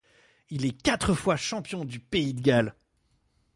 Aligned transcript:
Il 0.49 0.65
est 0.65 0.71
quatre 0.81 1.13
fois 1.13 1.35
champion 1.35 1.85
du 1.85 1.99
pays 1.99 2.33
de 2.33 2.41
Galles. 2.41 2.73